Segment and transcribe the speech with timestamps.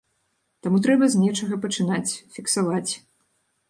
[0.67, 2.87] Таму трэба з нечага пачынаць, фіксаваць.